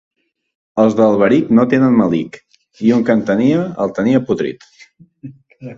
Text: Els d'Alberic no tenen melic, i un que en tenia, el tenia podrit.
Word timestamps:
Els 0.83 0.95
d'Alberic 0.99 1.51
no 1.59 1.65
tenen 1.75 1.93
melic, 1.99 2.41
i 2.89 2.95
un 2.99 3.07
que 3.11 3.17
en 3.19 3.25
tenia, 3.31 3.61
el 3.85 3.95
tenia 4.01 4.25
podrit. 4.31 4.69